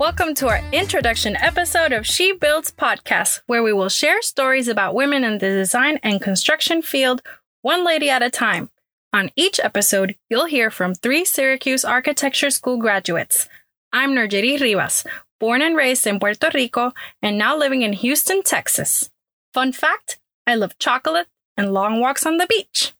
Welcome 0.00 0.34
to 0.36 0.48
our 0.48 0.62
introduction 0.72 1.36
episode 1.36 1.92
of 1.92 2.06
She 2.06 2.32
Builds 2.32 2.72
Podcast, 2.72 3.42
where 3.44 3.62
we 3.62 3.74
will 3.74 3.90
share 3.90 4.22
stories 4.22 4.66
about 4.66 4.94
women 4.94 5.24
in 5.24 5.36
the 5.36 5.50
design 5.50 6.00
and 6.02 6.22
construction 6.22 6.80
field, 6.80 7.20
one 7.60 7.84
lady 7.84 8.08
at 8.08 8.22
a 8.22 8.30
time. 8.30 8.70
On 9.12 9.30
each 9.36 9.60
episode, 9.62 10.16
you'll 10.30 10.46
hear 10.46 10.70
from 10.70 10.94
three 10.94 11.26
Syracuse 11.26 11.84
Architecture 11.84 12.48
School 12.48 12.78
graduates. 12.78 13.46
I'm 13.92 14.12
Nerjeri 14.12 14.58
Rivas, 14.58 15.04
born 15.38 15.60
and 15.60 15.76
raised 15.76 16.06
in 16.06 16.18
Puerto 16.18 16.50
Rico 16.54 16.94
and 17.20 17.36
now 17.36 17.54
living 17.54 17.82
in 17.82 17.92
Houston, 17.92 18.42
Texas. 18.42 19.10
Fun 19.52 19.70
fact 19.70 20.18
I 20.46 20.54
love 20.54 20.78
chocolate 20.78 21.26
and 21.58 21.74
long 21.74 22.00
walks 22.00 22.24
on 22.24 22.38
the 22.38 22.46
beach. 22.46 22.94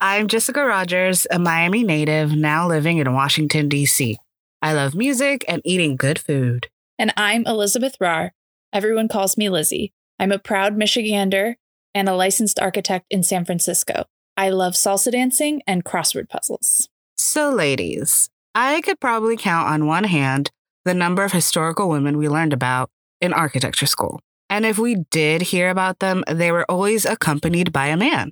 I'm 0.00 0.26
Jessica 0.26 0.64
Rogers, 0.64 1.26
a 1.30 1.38
Miami 1.38 1.84
native 1.84 2.34
now 2.34 2.66
living 2.66 2.96
in 2.96 3.12
Washington, 3.12 3.68
D.C. 3.68 4.16
I 4.64 4.74
love 4.74 4.94
music 4.94 5.44
and 5.48 5.60
eating 5.64 5.96
good 5.96 6.20
food. 6.20 6.68
And 6.96 7.12
I'm 7.16 7.44
Elizabeth 7.48 7.98
Rahr. 8.00 8.30
Everyone 8.72 9.08
calls 9.08 9.36
me 9.36 9.48
Lizzie. 9.48 9.92
I'm 10.20 10.30
a 10.30 10.38
proud 10.38 10.76
Michigander 10.76 11.56
and 11.96 12.08
a 12.08 12.14
licensed 12.14 12.60
architect 12.60 13.06
in 13.10 13.24
San 13.24 13.44
Francisco. 13.44 14.04
I 14.36 14.50
love 14.50 14.74
salsa 14.74 15.10
dancing 15.10 15.62
and 15.66 15.84
crossword 15.84 16.28
puzzles. 16.28 16.88
So, 17.16 17.50
ladies, 17.50 18.30
I 18.54 18.82
could 18.82 19.00
probably 19.00 19.36
count 19.36 19.68
on 19.68 19.88
one 19.88 20.04
hand 20.04 20.52
the 20.84 20.94
number 20.94 21.24
of 21.24 21.32
historical 21.32 21.88
women 21.88 22.16
we 22.16 22.28
learned 22.28 22.52
about 22.52 22.88
in 23.20 23.32
architecture 23.32 23.86
school. 23.86 24.20
And 24.48 24.64
if 24.64 24.78
we 24.78 24.94
did 25.10 25.42
hear 25.42 25.70
about 25.70 25.98
them, 25.98 26.22
they 26.30 26.52
were 26.52 26.70
always 26.70 27.04
accompanied 27.04 27.72
by 27.72 27.88
a 27.88 27.96
man. 27.96 28.30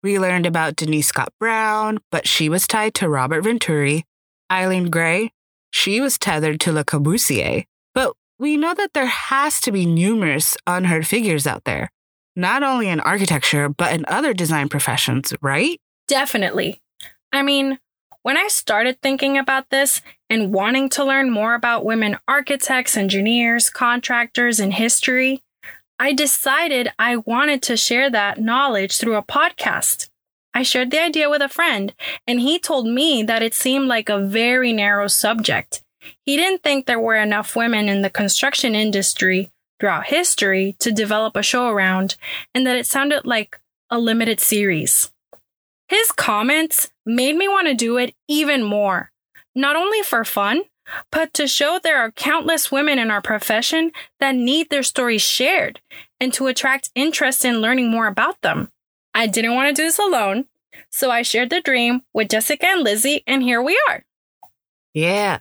We 0.00 0.20
learned 0.20 0.46
about 0.46 0.76
Denise 0.76 1.08
Scott 1.08 1.32
Brown, 1.40 1.98
but 2.12 2.28
she 2.28 2.48
was 2.48 2.68
tied 2.68 2.94
to 2.94 3.08
Robert 3.08 3.42
Venturi, 3.42 4.04
Eileen 4.50 4.88
Gray, 4.88 5.32
she 5.72 6.00
was 6.00 6.18
tethered 6.18 6.60
to 6.60 6.72
Le 6.72 6.84
Corbusier. 6.84 7.64
But 7.94 8.12
we 8.38 8.56
know 8.56 8.74
that 8.74 8.92
there 8.92 9.06
has 9.06 9.60
to 9.62 9.72
be 9.72 9.86
numerous 9.86 10.56
unheard 10.66 11.06
figures 11.06 11.46
out 11.46 11.64
there, 11.64 11.90
not 12.36 12.62
only 12.62 12.88
in 12.88 13.00
architecture, 13.00 13.68
but 13.68 13.92
in 13.92 14.04
other 14.06 14.32
design 14.32 14.68
professions, 14.68 15.34
right? 15.40 15.80
Definitely. 16.06 16.80
I 17.32 17.42
mean, 17.42 17.78
when 18.22 18.36
I 18.36 18.46
started 18.48 19.00
thinking 19.02 19.36
about 19.36 19.70
this 19.70 20.00
and 20.30 20.52
wanting 20.52 20.88
to 20.90 21.04
learn 21.04 21.30
more 21.30 21.54
about 21.54 21.84
women 21.84 22.18
architects, 22.28 22.96
engineers, 22.96 23.68
contractors, 23.68 24.60
and 24.60 24.72
history, 24.74 25.42
I 25.98 26.12
decided 26.12 26.92
I 26.98 27.16
wanted 27.16 27.62
to 27.62 27.76
share 27.76 28.10
that 28.10 28.40
knowledge 28.40 28.98
through 28.98 29.16
a 29.16 29.22
podcast. 29.22 30.08
I 30.54 30.62
shared 30.62 30.90
the 30.90 31.02
idea 31.02 31.30
with 31.30 31.42
a 31.42 31.48
friend, 31.48 31.94
and 32.26 32.40
he 32.40 32.58
told 32.58 32.86
me 32.86 33.22
that 33.22 33.42
it 33.42 33.54
seemed 33.54 33.86
like 33.86 34.08
a 34.08 34.20
very 34.20 34.72
narrow 34.72 35.08
subject. 35.08 35.82
He 36.26 36.36
didn't 36.36 36.62
think 36.62 36.86
there 36.86 37.00
were 37.00 37.16
enough 37.16 37.56
women 37.56 37.88
in 37.88 38.02
the 38.02 38.10
construction 38.10 38.74
industry 38.74 39.50
throughout 39.78 40.06
history 40.06 40.76
to 40.78 40.92
develop 40.92 41.36
a 41.36 41.42
show 41.42 41.68
around, 41.68 42.16
and 42.54 42.66
that 42.66 42.76
it 42.76 42.86
sounded 42.86 43.24
like 43.24 43.60
a 43.90 43.98
limited 43.98 44.40
series. 44.40 45.12
His 45.88 46.10
comments 46.12 46.90
made 47.04 47.36
me 47.36 47.48
want 47.48 47.68
to 47.68 47.74
do 47.74 47.98
it 47.98 48.14
even 48.26 48.62
more, 48.62 49.10
not 49.54 49.76
only 49.76 50.02
for 50.02 50.24
fun, 50.24 50.62
but 51.10 51.32
to 51.34 51.46
show 51.46 51.78
there 51.78 51.98
are 51.98 52.10
countless 52.10 52.72
women 52.72 52.98
in 52.98 53.10
our 53.10 53.22
profession 53.22 53.92
that 54.18 54.34
need 54.34 54.70
their 54.70 54.82
stories 54.82 55.22
shared 55.22 55.80
and 56.20 56.32
to 56.34 56.46
attract 56.46 56.90
interest 56.94 57.44
in 57.44 57.60
learning 57.60 57.90
more 57.90 58.06
about 58.06 58.40
them. 58.42 58.71
I 59.14 59.26
didn't 59.26 59.54
want 59.54 59.74
to 59.74 59.82
do 59.82 59.86
this 59.86 59.98
alone, 59.98 60.46
so 60.90 61.10
I 61.10 61.22
shared 61.22 61.50
the 61.50 61.60
dream 61.60 62.02
with 62.12 62.30
Jessica 62.30 62.66
and 62.66 62.82
Lizzie, 62.82 63.22
and 63.26 63.42
here 63.42 63.60
we 63.62 63.78
are. 63.88 64.04
Yeah. 64.94 65.40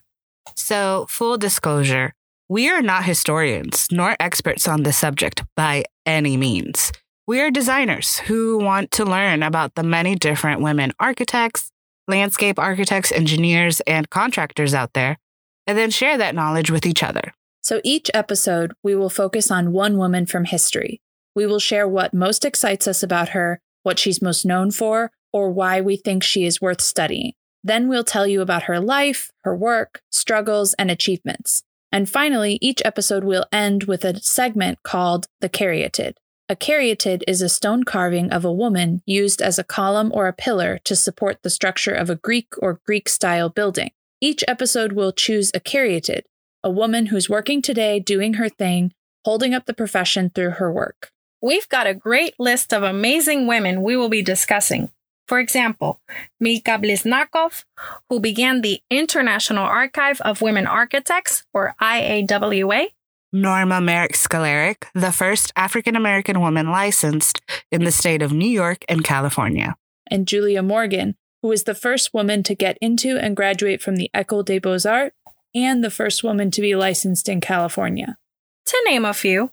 So, 0.56 1.06
full 1.10 1.38
disclosure, 1.38 2.14
we 2.50 2.70
are 2.70 2.82
not 2.82 3.06
historians 3.06 3.88
nor 3.92 4.16
experts 4.20 4.68
on 4.68 4.84
the 4.84 4.92
subject 4.92 5.44
by 5.56 5.86
any 6.06 6.36
means. 6.36 6.92
We 7.28 7.40
are 7.40 7.52
designers 7.52 8.20
who 8.20 8.58
want 8.58 8.92
to 8.92 9.06
learn 9.06 9.44
about 9.44 9.76
the 9.76 9.84
many 9.84 10.16
different 10.16 10.62
women 10.62 10.92
architects, 11.00 11.72
landscape 12.08 12.60
architects, 12.60 13.12
engineers, 13.12 13.80
and 13.82 14.10
contractors 14.10 14.74
out 14.74 14.94
there, 14.94 15.18
and 15.66 15.78
then 15.78 15.92
share 15.92 16.18
that 16.18 16.36
knowledge 16.36 16.70
with 16.70 16.86
each 16.86 17.04
other. 17.04 17.34
So 17.62 17.80
each 17.84 18.12
episode, 18.14 18.74
we 18.84 18.96
will 18.96 19.10
focus 19.10 19.52
on 19.52 19.72
one 19.72 19.98
woman 19.98 20.26
from 20.26 20.46
history, 20.46 21.00
we 21.36 21.46
will 21.46 21.60
share 21.60 21.88
what 21.88 22.14
most 22.14 22.46
excites 22.46 22.88
us 22.88 23.04
about 23.04 23.30
her, 23.30 23.60
what 23.84 24.00
she's 24.00 24.22
most 24.22 24.46
known 24.46 24.72
for, 24.72 25.12
or 25.34 25.50
why 25.50 25.82
we 25.82 25.96
think 25.96 26.24
she 26.24 26.46
is 26.46 26.62
worth 26.62 26.82
studying. 26.82 27.34
Then 27.64 27.88
we'll 27.88 28.04
tell 28.04 28.28
you 28.28 28.42
about 28.42 28.64
her 28.64 28.80
life, 28.80 29.32
her 29.44 29.56
work, 29.56 30.02
struggles, 30.12 30.74
and 30.76 30.90
achievements. 30.90 31.64
And 31.92 32.10
finally, 32.10 32.58
each 32.62 32.82
episode 32.86 33.24
will 33.24 33.46
end 33.52 33.84
with 33.84 34.04
a 34.06 34.22
segment 34.22 34.82
called 34.84 35.28
The 35.42 35.50
Caryatid. 35.50 36.14
A 36.50 36.56
caryatid 36.56 37.24
is 37.28 37.42
a 37.42 37.50
stone 37.50 37.84
carving 37.84 38.30
of 38.32 38.44
a 38.44 38.52
woman 38.52 39.02
used 39.06 39.42
as 39.42 39.58
a 39.58 39.64
column 39.64 40.12
or 40.14 40.28
a 40.28 40.34
pillar 40.34 40.80
to 40.84 40.96
support 40.96 41.44
the 41.44 41.50
structure 41.50 41.94
of 41.94 42.10
a 42.10 42.16
Greek 42.16 42.48
or 42.58 42.82
Greek 42.86 43.08
style 43.08 43.50
building. 43.50 43.92
Each 44.20 44.44
episode 44.48 44.92
will 44.94 45.14
choose 45.14 45.52
a 45.54 45.60
caryatid, 45.60 46.24
a 46.64 46.70
woman 46.70 47.08
who's 47.08 47.30
working 47.30 47.62
today 47.62 48.00
doing 48.00 48.34
her 48.34 48.50
thing, 48.50 48.92
holding 49.24 49.54
up 49.54 49.66
the 49.66 49.74
profession 49.74 50.30
through 50.30 50.52
her 50.52 50.72
work. 50.72 51.12
We've 51.42 51.68
got 51.70 51.88
a 51.88 51.96
great 51.96 52.40
list 52.40 52.72
of 52.72 52.84
amazing 52.84 53.48
women 53.48 53.82
we 53.82 53.98
will 53.98 54.10
be 54.10 54.22
discussing. 54.22 54.92
For 55.28 55.40
example, 55.40 56.00
Milka 56.40 56.78
Bliznakov, 56.78 57.64
who 58.10 58.20
began 58.20 58.62
the 58.62 58.82
International 58.92 59.64
Archive 59.64 60.22
of 60.22 60.42
Women 60.42 60.68
Architects, 60.68 61.44
or 61.54 61.74
IAWA. 61.82 62.88
Norma 63.34 63.82
Merrick 63.82 64.14
Sklarek, 64.14 64.84
the 64.94 65.12
first 65.12 65.52
African 65.56 65.96
American 65.96 66.42
woman 66.42 66.70
licensed 66.70 67.42
in 67.72 67.86
the 67.86 67.92
state 67.92 68.22
of 68.22 68.34
New 68.34 68.50
York 68.50 68.84
and 68.88 69.04
California. 69.04 69.78
And 70.06 70.28
Julia 70.28 70.62
Morgan, 70.62 71.16
who 71.42 71.48
was 71.48 71.64
the 71.64 71.74
first 71.74 72.14
woman 72.14 72.44
to 72.44 72.54
get 72.54 72.78
into 72.82 73.18
and 73.18 73.36
graduate 73.36 73.82
from 73.82 73.96
the 73.96 74.12
École 74.14 74.46
des 74.46 74.60
Beaux 74.60 74.86
Arts 74.86 75.16
and 75.56 75.84
the 75.84 75.90
first 75.90 76.24
woman 76.24 76.52
to 76.52 76.62
be 76.62 76.76
licensed 76.76 77.28
in 77.30 77.42
California. 77.42 78.18
To 78.66 78.82
name 78.86 79.06
a 79.06 79.14
few. 79.14 79.52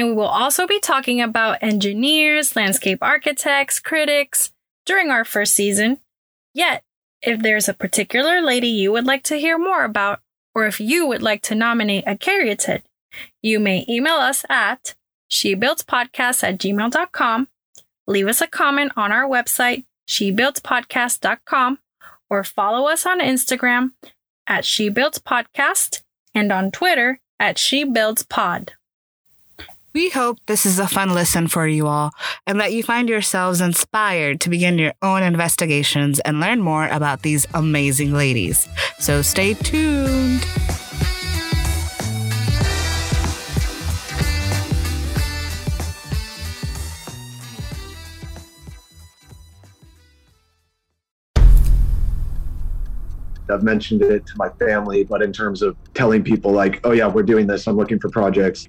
And 0.00 0.08
we 0.08 0.14
will 0.14 0.28
also 0.28 0.66
be 0.66 0.80
talking 0.80 1.20
about 1.20 1.58
engineers, 1.60 2.56
landscape 2.56 3.00
architects, 3.02 3.78
critics 3.78 4.50
during 4.86 5.10
our 5.10 5.26
first 5.26 5.52
season. 5.52 5.98
Yet, 6.54 6.82
if 7.20 7.42
there's 7.42 7.68
a 7.68 7.74
particular 7.74 8.40
lady 8.40 8.68
you 8.68 8.92
would 8.92 9.04
like 9.04 9.22
to 9.24 9.36
hear 9.36 9.58
more 9.58 9.84
about, 9.84 10.20
or 10.54 10.64
if 10.64 10.80
you 10.80 11.06
would 11.06 11.20
like 11.20 11.42
to 11.42 11.54
nominate 11.54 12.04
a 12.06 12.16
caryatid, 12.16 12.80
you 13.42 13.60
may 13.60 13.84
email 13.90 14.14
us 14.14 14.46
at 14.48 14.94
shebuildspodcast 15.30 16.44
at 16.44 16.56
gmail.com, 16.56 17.48
leave 18.06 18.26
us 18.26 18.40
a 18.40 18.46
comment 18.46 18.92
on 18.96 19.12
our 19.12 19.28
website, 19.28 19.84
shebuildspodcast.com, 20.08 21.78
or 22.30 22.42
follow 22.42 22.88
us 22.88 23.04
on 23.04 23.20
Instagram 23.20 23.90
at 24.46 24.64
shebuildspodcast 24.64 26.04
and 26.34 26.50
on 26.50 26.70
Twitter 26.70 27.20
at 27.38 27.58
shebuildspod. 27.58 28.70
We 29.92 30.08
hope 30.10 30.38
this 30.46 30.66
is 30.66 30.78
a 30.78 30.86
fun 30.86 31.14
listen 31.14 31.48
for 31.48 31.66
you 31.66 31.88
all 31.88 32.12
and 32.46 32.60
that 32.60 32.72
you 32.72 32.84
find 32.84 33.08
yourselves 33.08 33.60
inspired 33.60 34.40
to 34.42 34.48
begin 34.48 34.78
your 34.78 34.94
own 35.02 35.24
investigations 35.24 36.20
and 36.20 36.38
learn 36.38 36.60
more 36.60 36.86
about 36.86 37.22
these 37.22 37.44
amazing 37.54 38.12
ladies. 38.12 38.68
So 39.00 39.20
stay 39.20 39.54
tuned. 39.54 40.46
I've 53.50 53.64
mentioned 53.64 54.02
it 54.02 54.24
to 54.26 54.32
my 54.36 54.50
family, 54.50 55.02
but 55.02 55.20
in 55.22 55.32
terms 55.32 55.60
of 55.60 55.76
telling 55.94 56.22
people, 56.22 56.52
like, 56.52 56.80
oh, 56.84 56.92
yeah, 56.92 57.08
we're 57.08 57.24
doing 57.24 57.48
this, 57.48 57.66
I'm 57.66 57.76
looking 57.76 57.98
for 57.98 58.08
projects, 58.08 58.68